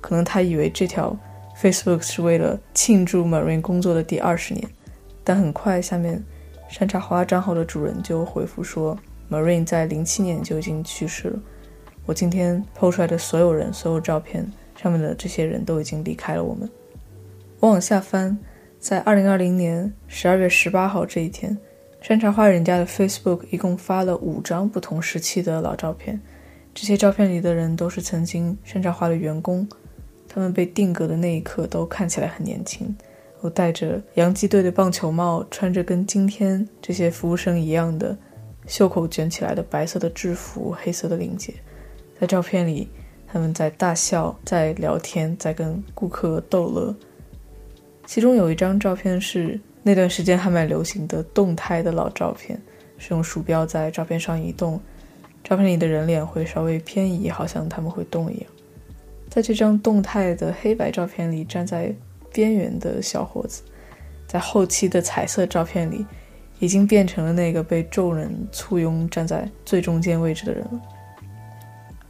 [0.00, 1.16] 可能他以为这条。
[1.60, 4.64] Facebook 是为了庆祝 Marine 工作的第二十年，
[5.24, 6.22] 但很快下面
[6.68, 8.96] 山茶花账号的主人就回复说
[9.28, 11.40] ，Marine 在零七年就已经去世了。
[12.06, 14.48] 我今天 PO 出来的所有人、所有照片
[14.80, 16.70] 上面的这些人都已经离开了我们。
[17.58, 18.36] 我往下翻，
[18.82, 21.56] 在二零二零年十二月十八号这一天，
[22.00, 26.20] 山茶花人家的 Facebook 一共发了五张不同时期的老照片，
[26.74, 29.64] 这些照片里的人都是曾经山茶花的员工。
[30.28, 32.92] 他们被定格的那一刻都看起来很年轻，
[33.40, 38.18] 我戴着洋基队的棒球帽，穿着跟今天这些服务生一样的
[38.66, 41.54] 袖口卷起来的白色的制服，黑色的领结。
[42.18, 42.88] 在照片里，
[43.28, 46.92] 他们在大笑，在聊天，在跟顾客逗乐。
[48.12, 52.60] 其中有一张照片是那段时间还蛮流行的动态的老照片，
[52.98, 54.78] 是用鼠标在照片上移动，
[55.42, 58.44] 照片里的人脸会稍微偏移，好像他们会动一样。
[59.30, 61.90] 在这张动态的黑白照片里，站在
[62.30, 63.62] 边缘的小伙子，
[64.26, 66.04] 在后期的彩色照片里，
[66.58, 70.82] 已经变成了那个被众人簇拥站在最中间位置的人了。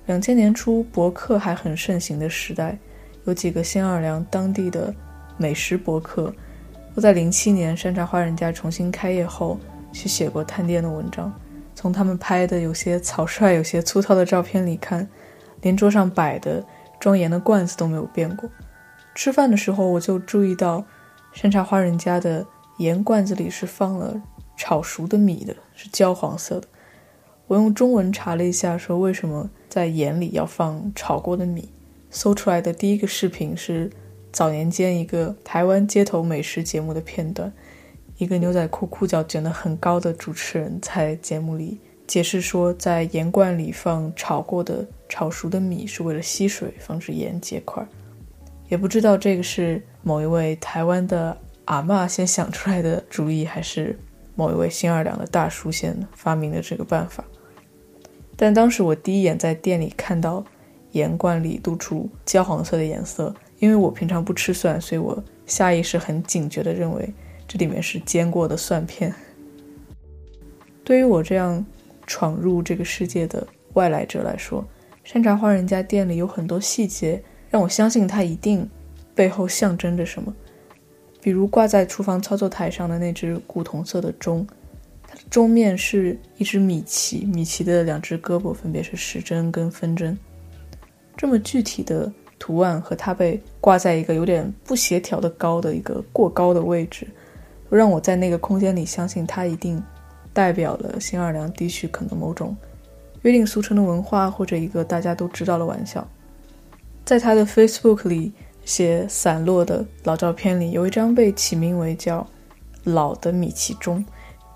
[0.07, 2.77] 两千年初，博客还很盛行的时代，
[3.25, 4.93] 有几个新奥尔良当地的
[5.37, 6.33] 美食博客，
[6.95, 9.59] 我在零七年山茶花人家重新开业后，
[9.93, 11.33] 去写过探店的文章。
[11.75, 15.09] 从他们拍的有些草率、有些粗糙的照片里看，
[15.61, 16.65] 连桌上摆的。
[17.01, 18.49] 装盐的罐子都没有变过。
[19.13, 20.85] 吃饭的时候，我就注意到
[21.33, 22.47] 山茶花人家的
[22.79, 24.23] 盐罐子里是放了
[24.57, 26.69] 炒熟的米的，是焦黄色的。
[27.49, 31.73] 我用中文查了一下，说为什么在盐里要放炒过的米。
[32.09, 33.91] 搜出来的第一个视频是
[34.33, 37.53] 早年间一个台湾街头美食节目的片段，
[38.17, 41.79] 一个牛仔裤裤脚卷得很高的主持人在节目里。
[42.07, 47.87] 解释说，在盐罐里放炒过的炒熟的米是为了吸水，防止盐结块。
[48.69, 53.99] 也不知道这个是某一位台湾的阿嬷先想出来的主意，还是
[54.35, 57.23] 某一位新二两的大叔先发明的这个办法。
[58.37, 60.45] 但当时我第一眼在店里看到
[60.93, 67.09] 盐罐里露出焦黄色的颜色，因为我平常不吃蒜，所以我下意识很警觉地认为
[67.47, 69.15] 这里面是煎过的蒜片。
[70.85, 71.65] 对于我这样。
[72.05, 74.67] 闯入这个世界的外来者来说，
[75.05, 78.69] 山茶花人家店里有很多细节，让我相信它一定
[79.15, 80.35] 背后象征着什么。
[81.23, 84.45] 比如挂在厨房操作台上的那只古铜色的钟，
[85.07, 90.19] 它的钟面是一只米奇，米奇的两只胳膊分别是时针跟分针。
[91.17, 97.07] 这么具体的图案和它被挂在一个有点不协调的高的一个过高的位置，
[97.71, 99.81] 让我在那个空间里相信它一定
[100.33, 102.57] 代表了新奥尔良地区可能某种
[103.23, 106.05] 约定俗成的文化或者一个大家都知道的玩笑。
[107.05, 108.33] 在他的 Facebook 里。
[108.65, 112.25] 些散落的老照片里，有一张被起名为叫
[112.87, 114.05] “老的米奇钟”，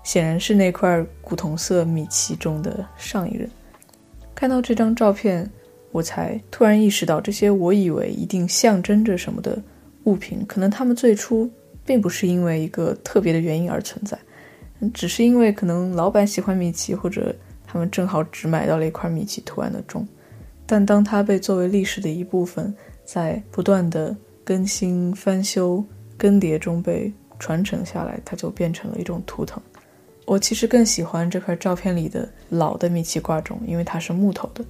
[0.01, 3.49] 显然是那块古铜色米奇钟的上一任。
[4.33, 5.51] 看到这张照片，
[5.91, 9.61] 我才突然意识到，这些我以为一定象征着什么的
[10.03, 11.49] 物品，可能他们最初
[11.85, 14.17] 并不是因为一个特别的原因而存在，
[14.93, 20.07] 只是因为可能老板喜欢米奇，或者他们正好只买到了一块米奇图案的钟。
[20.65, 22.73] 但当它被作为历史的一部分，
[23.05, 25.83] 在不断的更新、翻修、
[26.17, 29.61] 更迭中被传承下来，它就变成了一种图腾。
[30.25, 34.65] 我其实更喜欢这块照片里的老的米奇挂钟，因为它是木头的，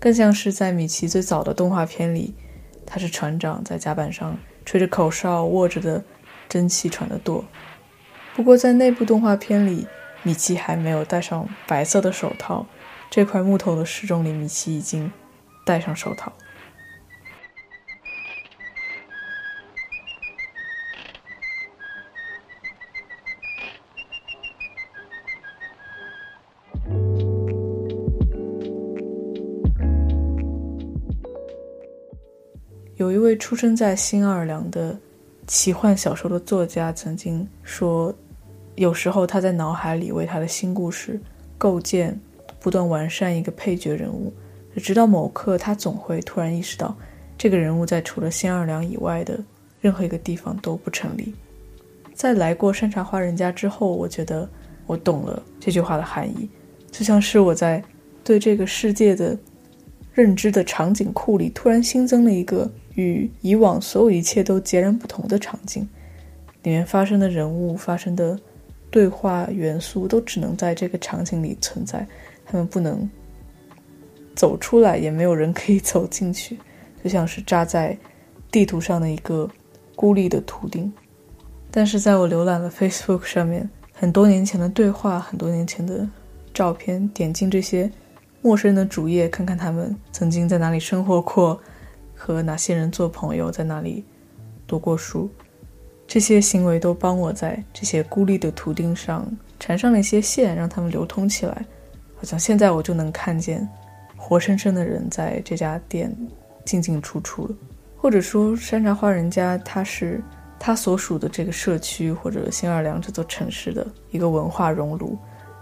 [0.00, 2.34] 更像是在米奇最早的动画片里，
[2.86, 6.02] 他是船长在甲板上吹着口哨、握着的
[6.48, 7.44] 蒸汽船的舵。
[8.34, 9.86] 不过在那部动画片里，
[10.22, 12.64] 米奇还没有戴上白色的手套，
[13.10, 15.10] 这块木头的时钟里，米奇已经
[15.64, 16.32] 戴上手套。
[33.38, 34.96] 出生在新奥尔良的
[35.46, 38.14] 奇幻小说的作家曾经说，
[38.74, 41.18] 有时候他在脑海里为他的新故事
[41.56, 42.18] 构建、
[42.60, 44.32] 不断完善一个配角人物，
[44.76, 46.94] 直到某刻，他总会突然意识到，
[47.38, 49.38] 这个人物在除了新奥尔良以外的
[49.80, 51.32] 任何一个地方都不成立。
[52.12, 54.46] 在来过山茶花人家之后，我觉得
[54.86, 56.48] 我懂了这句话的含义，
[56.90, 57.82] 就像是我在
[58.22, 59.38] 对这个世界的
[60.12, 62.70] 认知的场景库里突然新增了一个。
[62.98, 65.88] 与以往所有一切都截然不同的场景，
[66.64, 68.36] 里面发生的人物、发生的
[68.90, 72.04] 对话元素，都只能在这个场景里存在，
[72.44, 73.08] 他们不能
[74.34, 76.58] 走出来，也没有人可以走进去，
[77.04, 77.96] 就像是扎在
[78.50, 79.48] 地图上的一个
[79.94, 80.92] 孤立的图钉。
[81.70, 86.04] 但是，在我浏览了 Facebook 上面很多年前的对话、很多年前的
[86.52, 87.88] 照片，点进这些
[88.42, 91.60] 陌生的主页，看看他们曾经在哪里生活过。
[92.18, 94.04] 和哪些人做朋友，在哪里
[94.66, 95.30] 读过书，
[96.06, 99.24] 这些行为都帮我在这些孤立的图钉上
[99.60, 101.64] 缠上了一些线，让它们流通起来。
[102.16, 103.66] 好像现在我就能看见
[104.16, 106.12] 活生生的人在这家店
[106.64, 107.54] 进进出出了。
[107.96, 110.20] 或者说，山茶花人家，它是
[110.58, 115.16] 他所属的这个社区或者新奥尔良这座城市的一个文化熔炉。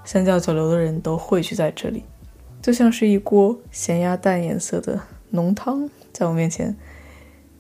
[0.04, 2.04] 三教九流的人都汇聚在这里，
[2.62, 5.88] 就像是一锅咸鸭蛋颜色的浓汤。
[6.16, 6.74] 在我面前，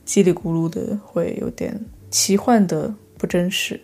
[0.06, 1.78] 叽里咕噜的会有点
[2.10, 3.78] 奇幻的不真实，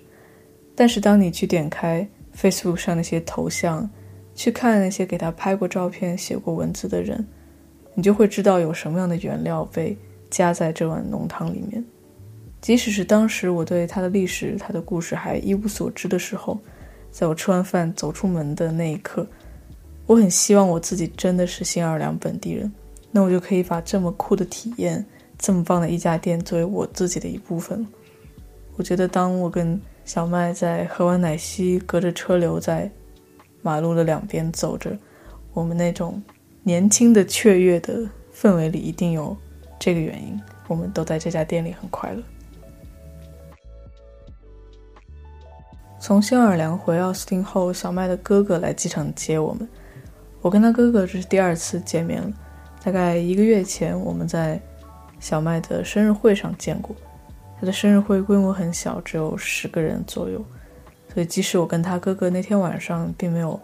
[0.75, 3.91] 但是当你去点开 Facebook 上那些头像，
[4.35, 7.23] 去看那些给他拍过照片、写过文字的人，
[7.93, 9.95] 你就会知道有什么样的原料被
[10.31, 11.85] 加在这碗浓汤里面。
[12.63, 16.59] 即使是当时我对他的历史、他的故事还一无所知的时候，
[17.11, 19.27] 在我吃完饭走出门的那一刻，
[20.07, 22.73] 我很希望我自己真的是新奥尔良本地人。
[23.12, 25.05] 那我就可以把这么酷的体验，
[25.38, 27.87] 这么棒的一家店作为我自己的一部分。
[28.77, 32.90] 我觉得，当我跟小麦在喝完奶昔，隔着车流在
[33.61, 34.98] 马路的两边走着，
[35.53, 36.20] 我们那种
[36.62, 39.37] 年轻的雀跃的氛围里，一定有
[39.79, 40.40] 这个原因。
[40.68, 42.22] 我们都在这家店里很快乐。
[46.01, 49.69] 从新奥尔良回奥斯汀后，小麦的哥哥来机场接我们。
[50.40, 52.33] 我跟他哥哥这是第二次见面了。
[52.85, 54.61] 大概一个月前，我们在
[55.21, 56.95] 小麦的生日会上见过。
[57.61, 60.45] 他的生日会规模很小，只有十个人左右，
[61.15, 63.59] 所以即使我跟他哥哥那天晚上并没有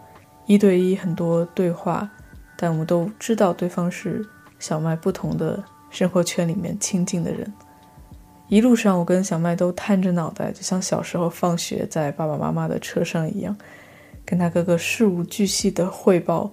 [0.45, 2.09] 一对一很多对话，
[2.55, 4.25] 但我们都知道对方是
[4.57, 7.51] 小麦不同的生活圈里面亲近的人。
[8.47, 13.53] 一路上，我跟小麦都探着脑袋，就像小时候放学在爸爸妈妈的车上一样，
[14.25, 16.49] 跟他哥哥事无巨细的汇报。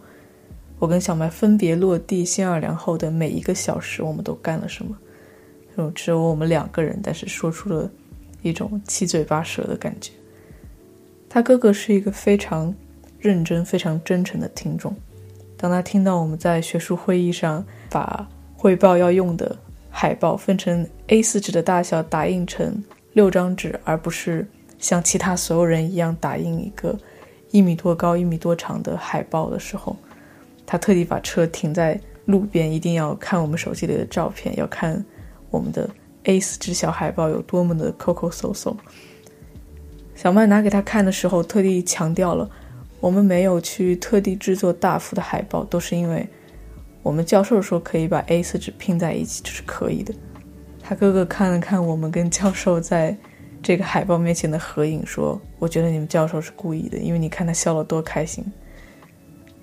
[0.78, 4.96] 我跟小麦分别落地新奥尔良后的每一个小时，我们都干了什么？
[5.76, 7.90] 就只有我们两个人，但是说出了
[8.42, 10.12] 一种七嘴八舌的感觉。
[11.28, 12.74] 他哥哥是一个非常
[13.18, 14.94] 认真、非常真诚的听众。
[15.56, 19.56] 当他听到我们在学术会议上把汇报要用的
[19.90, 22.82] 海报分成 A4 纸的大小打印成
[23.14, 24.46] 六张纸，而不是
[24.78, 26.98] 像其他所有人一样打印一个
[27.50, 29.96] 一米多高、一米多长的海报的时候，
[30.66, 35.02] 他特地把车停在路边，一定要看我们手机里的照片，要看
[35.50, 35.88] 我们的
[36.24, 38.76] A4 纸小海报有多么的抠抠搜搜。
[40.14, 42.50] 小麦拿给他看的时候，特地强调了，
[43.00, 46.26] 我们没有去特地制作大幅的海报，都是因为
[47.02, 50.12] 我们教授说可以把 A4 纸拼在一起，这是可以的。
[50.82, 53.16] 他哥哥看了看我们跟教授在
[53.62, 58.44] 这个海报面前的合影，说：“我觉得你们教授是故意的，因为你看他笑了多开心。”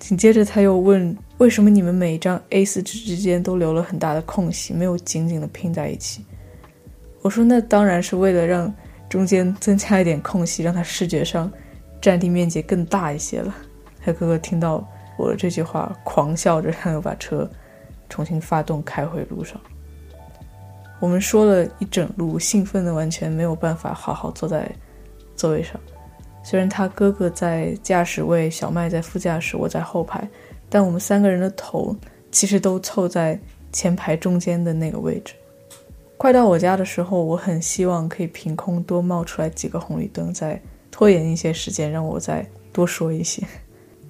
[0.06, 6.22] 紧接着他又问：“为什么你们每一张 A4 纸之间都留了很大的空隙，没有紧紧的拼在一起？”
[7.22, 8.70] 我说：“那当然是为了让
[9.08, 11.50] 中间增加一点空隙，让它视觉上
[12.02, 13.56] 占地面积更大一些了。”
[14.04, 14.86] 他哥哥听到
[15.16, 17.50] 我的这句话，狂笑着，他又把车
[18.10, 19.58] 重新发动，开回路上。
[21.00, 24.70] 我们说了一整路，兴奋的完全没有办法好好坐在
[25.34, 25.80] 座位上。
[26.44, 30.28] 虽然他哥哥在驾驶位，小麦在副驾驶，我在后排，
[30.68, 31.96] 但我们三个人的头
[32.30, 33.36] 其实都凑在
[33.72, 35.32] 前排中间的那个位置。
[36.18, 43.42] 快到我家的时候，我很希望可以凭空多冒出来几个红绿灯，再拖延一些时间，让我再多说一些。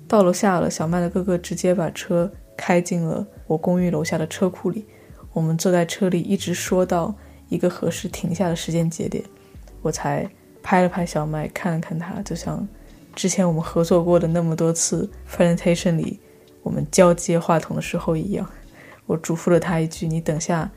[0.09, 4.85] 到楼下了，小麦的哥哥直接把车开进了我公寓楼下的车库里。
[5.33, 7.15] 我们坐在车里，一直说到
[7.49, 9.23] 一个合适停下的时间节点，
[9.83, 10.29] 我才。
[10.65, 12.67] 拍了拍小麦，看了看他，就像
[13.15, 16.19] 之前我们合作过的那么多次 presentation 里，
[16.63, 18.49] 我们交接话筒的时候一样。
[19.05, 20.69] 我嘱咐了他一句：“你等下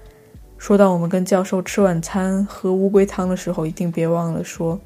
[0.58, 4.78] 说到我们跟教授吃晚餐、喝乌龟汤的时候，一定别忘了说，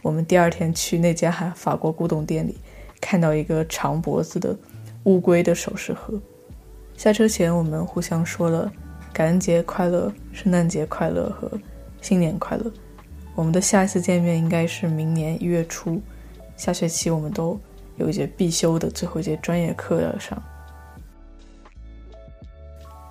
[0.00, 2.56] 我们第二天去那家法国古董店里
[3.00, 4.56] 看到一个长脖子的
[5.02, 6.14] 乌龟的首饰盒。”
[6.96, 8.70] 下车前，我们互相说了
[9.12, 11.50] 感恩节快乐、圣诞节快乐和
[12.00, 12.70] 新年快乐。
[13.36, 16.00] 我们的下一次见面应该是明年一月初，
[16.56, 17.60] 下学期我们都
[17.96, 20.42] 有一节必修的最后一节专业课要上。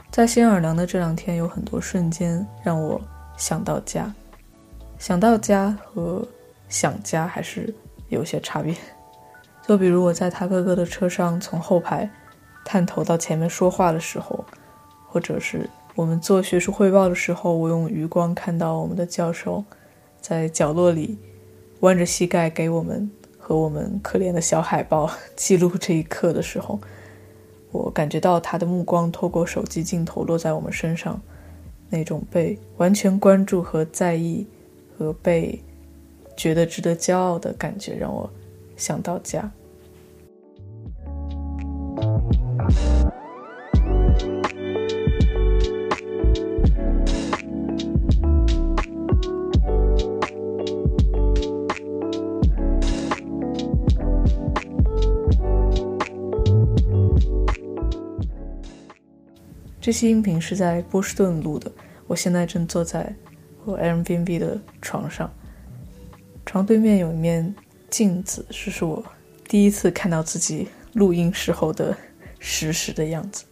[0.10, 3.00] 在新奥尔良的这两天，有很多瞬间让我
[3.38, 4.12] 想到家，
[4.98, 6.28] 想到家和
[6.70, 7.72] 想家还是
[8.10, 8.76] 有些差别。
[9.68, 12.10] 就比如我在他哥哥的车上从后排
[12.64, 14.44] 探头到前面说话的时候，
[15.08, 19.64] 或者是我们做学术汇报的时候，我用余光看到我们的教授。
[20.28, 21.20] 在角落里
[21.82, 23.08] 弯着膝盖给我们
[23.38, 26.80] 和我们可怜的小海豹记录这一刻的时候，
[27.72, 31.22] 我感觉到他的目光透过手机镜头落在我们身上，
[31.92, 34.48] 那种被完全关注和在意，
[34.98, 35.62] 和被
[36.36, 38.28] 觉得值得骄傲的感觉，让我
[38.76, 39.52] 想到家。
[59.86, 61.72] 这期音频是在波士顿录的。
[62.08, 63.16] 我现在正坐在
[63.66, 65.32] 我 Airbnb 的床上，
[66.44, 67.54] 床对面有一面
[67.92, 69.06] 镜子，这是我
[69.48, 71.96] 第一次看到自己录音时候的
[72.40, 73.46] 实时的样子。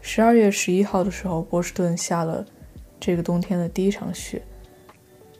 [0.00, 2.42] 十二月十一号的时候，波士顿下了
[2.98, 4.40] 这个冬天的第一场雪。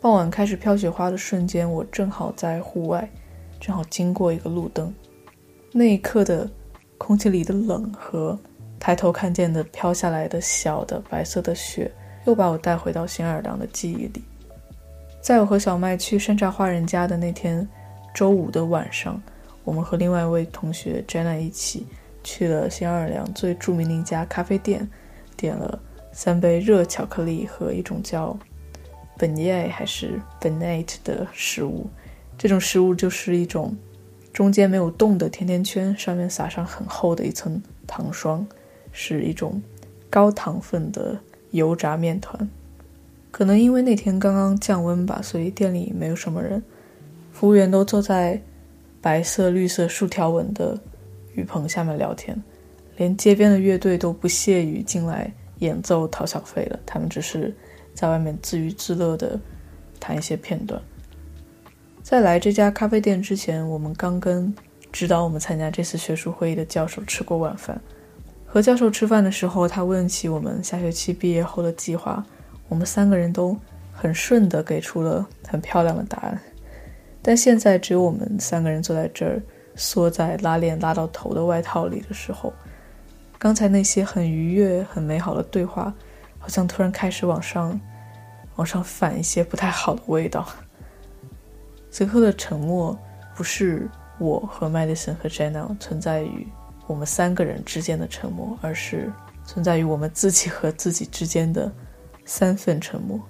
[0.03, 3.11] 傍晚开始飘雪花的瞬间，我正好在户外，
[3.59, 4.95] 正好经过一个路灯。
[5.73, 6.47] 那一刻的
[6.99, 8.39] 空气里的冷和。
[8.81, 11.89] 抬头看见的飘下来的小的白色的雪，
[12.25, 14.23] 又把我带回到新奥尔良的记忆里。
[15.21, 17.69] 在我和小麦去山茶花人家的那天
[18.15, 19.23] 周五的晚上，
[19.65, 21.87] 我们和另外一位同学 Jenna 一起
[22.25, 24.89] 去了新奥尔良最著名的一家咖啡店，
[25.37, 25.79] 点了
[26.11, 28.37] 三杯热巧克力和一种叫
[29.19, 31.87] b e n e 还是 b e n a t 的食物。
[32.39, 33.77] 这种食物就是一种
[34.33, 38.47] 中间没有洞的甜甜圈，上面撒上很厚的一层糖霜。
[38.93, 39.61] 是一种
[40.09, 41.19] 高糖分的
[41.51, 42.49] 油炸面团，
[43.31, 46.63] 可能因为那天刚刚降温吧，所以店里没有什么人，
[47.33, 48.41] 服务员都坐在
[49.01, 50.79] 白色绿色竖条纹的
[51.35, 52.41] 雨棚下面聊天，
[52.97, 57.55] 连街边的乐队都不屑于进来演奏讨小费了，他们只是
[57.95, 59.39] 在外面自娱自乐的
[59.99, 60.81] 弹一些片段。
[62.03, 64.53] 在来这家咖啡店之前，我们刚跟
[64.91, 67.81] 指导我们参加这次学术会议的教授吃过晚饭。
[68.53, 72.25] 和教授吃饭的时候，他问起我们下学期毕业后的计划，
[72.69, 73.57] 我们三个人都
[73.93, 76.37] 很顺的给出了很漂亮的答案。
[77.23, 79.41] 但现在只有我们三个人坐在这儿，
[79.77, 82.53] 缩在拉链拉到头的外套里的时候，
[83.39, 85.95] 刚才那些很愉悦、很美好的对话，
[86.41, 87.81] 好像突然开始往上、
[88.57, 90.45] 往上反一些不太好的味道。
[91.89, 92.99] 此刻的沉默，
[93.37, 93.89] 不是
[94.19, 96.49] 我和 Madison 和 Jenna 存在于
[96.91, 99.13] 我们三个人之间的沉默，而是
[99.45, 101.71] 存在于我们自己和自己之间的
[102.25, 103.21] 三份沉默。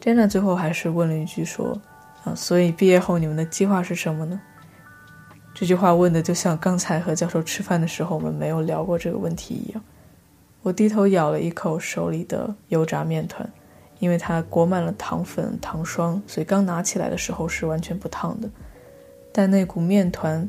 [0.00, 1.80] Jenna 最后还是问了一句说。
[2.24, 4.40] 啊，所以毕业后你们的计划是什么呢？
[5.52, 9.82] 这句话问的就像刚才和教授吃饭的时候我们没有聊过这个问题一样。
[10.62, 13.46] 我低头咬了一口手里的油炸面团，
[13.98, 18.48] 因为它裹满了糖粉、糖霜，所以刚拿起来的时候是完全不烫的。
[19.30, 20.48] 但那股面团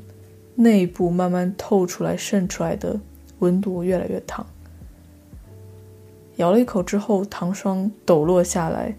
[0.55, 2.99] 内部慢慢透出来、渗出来的
[3.39, 4.45] 温度越来越烫。
[6.37, 8.95] 咬了一口之后，糖霜抖落下来。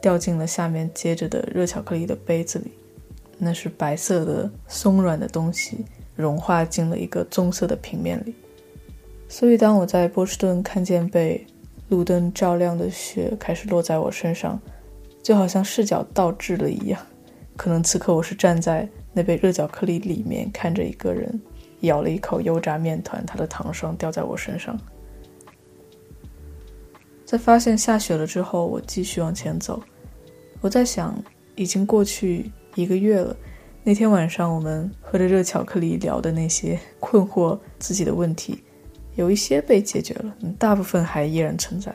[0.00, 2.70] 掉进了下面接着的热巧克力的杯子里，
[3.36, 5.84] 那是白色的松软的东西
[6.14, 8.32] 融化进了一个棕色的平面里。
[9.28, 11.44] 所以，当我在波士顿看见被
[11.88, 14.56] 路灯照亮的雪开始落在我身上，
[15.20, 17.00] 就好像视角倒置了一样。
[17.56, 21.40] 可能此刻我是站在那杯热巧克力里面，看着一个人
[21.80, 24.78] 咬了一口油炸面团，他的糖霜掉在我身上。
[27.24, 29.82] 在发现下雪了之后，我继续往前走。
[30.60, 31.20] 我在想，
[31.56, 33.36] 已经过去一个月了。
[33.84, 38.62] 那天晚上，我们喝着热巧克力聊的那些困惑自己的问题，
[39.14, 41.94] 有一些被解决了，大部分还依然存在。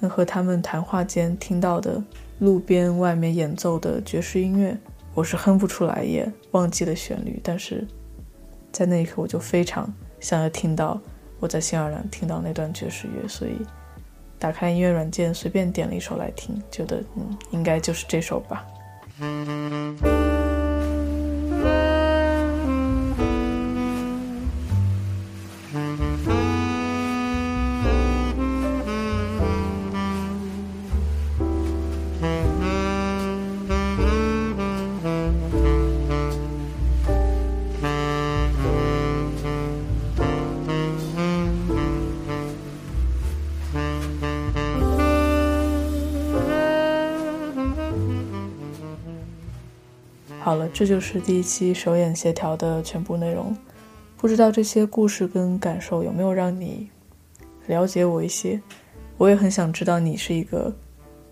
[0.00, 2.02] 能和他们谈话间听到的
[2.38, 4.76] 路边外面演奏的爵士音乐，
[5.16, 7.40] 我是哼不出来，也忘记了旋律。
[7.42, 7.88] 但是
[8.70, 9.90] 在那一刻，我就非常
[10.20, 11.00] 想要听到
[11.40, 13.56] 我在新奥尔良听到那段爵士乐，所以。
[14.38, 18.66] 打开音乐软件，随便点了一首来听，觉得嗯，应该就是这首吧。
[50.78, 53.56] 这就是第一期手眼协调的全部内容。
[54.18, 56.90] 不知道这些故事跟感受有没有让你
[57.66, 58.60] 了解我一些？
[59.16, 60.70] 我也很想知道你是一个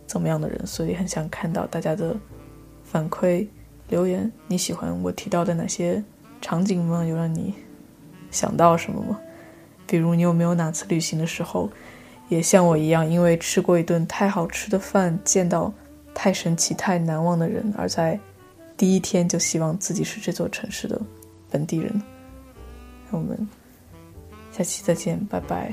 [0.06, 2.16] 怎么样的人，所以很想看到大家的
[2.82, 3.46] 反馈
[3.90, 4.32] 留言。
[4.46, 6.02] 你喜欢我提到的哪些
[6.40, 7.04] 场景吗？
[7.04, 7.52] 有让你
[8.30, 9.20] 想到什么吗？
[9.86, 11.68] 比如你有没有哪次旅行的时候，
[12.30, 15.70] 也像我一样，因为吃过一顿太好吃的饭，见到
[16.14, 18.18] 太神奇、太难忘的人，而在
[18.76, 21.00] 第一天就希望自己是这座城市的
[21.50, 22.02] 本地人。
[23.10, 23.48] 那我们
[24.52, 25.72] 下期再见，拜拜。